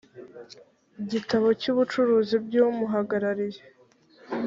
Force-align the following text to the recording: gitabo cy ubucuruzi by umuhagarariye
gitabo 1.11 1.47
cy 1.61 1.67
ubucuruzi 1.71 2.35
by 2.45 2.55
umuhagarariye 2.65 3.61